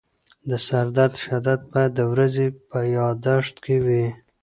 [0.49, 4.05] د سردرد شدت باید د ورځې په یادښت کې وي.